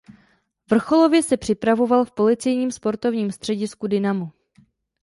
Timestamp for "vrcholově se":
0.69-1.37